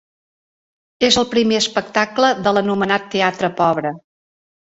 És 1.07 1.17
el 1.21 1.27
primer 1.33 1.59
espectacle 1.63 2.31
de 2.47 2.55
l’anomenat 2.57 3.07
teatre 3.17 3.53
pobre. 3.63 3.93